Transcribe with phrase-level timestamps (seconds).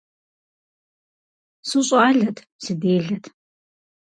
[1.67, 3.23] СыщӀалэт, сыделэт.